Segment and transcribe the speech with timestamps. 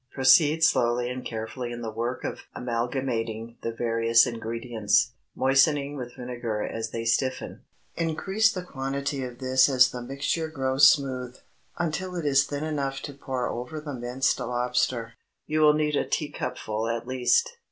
[0.15, 6.63] Proceed slowly and carefully in the work of amalgamating the various ingredients, moistening with vinegar
[6.63, 7.61] as they stiffen.
[7.95, 11.37] Increase the quantity of this as the mixture grows smooth,
[11.77, 15.13] until it is thin enough to pour over the minced lobster.
[15.45, 17.57] You will need a teacupful at least.